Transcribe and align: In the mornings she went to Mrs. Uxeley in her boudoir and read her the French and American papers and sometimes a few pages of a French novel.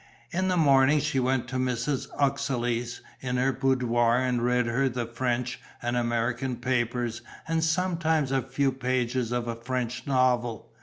In 0.31 0.47
the 0.47 0.57
mornings 0.57 1.03
she 1.03 1.19
went 1.19 1.47
to 1.49 1.57
Mrs. 1.57 2.07
Uxeley 2.17 2.83
in 3.19 3.37
her 3.37 3.53
boudoir 3.53 4.15
and 4.17 4.41
read 4.41 4.65
her 4.65 4.89
the 4.89 5.05
French 5.05 5.61
and 5.79 5.95
American 5.95 6.55
papers 6.55 7.21
and 7.47 7.63
sometimes 7.63 8.31
a 8.31 8.41
few 8.41 8.71
pages 8.71 9.31
of 9.31 9.47
a 9.47 9.55
French 9.55 10.07
novel. 10.07 10.71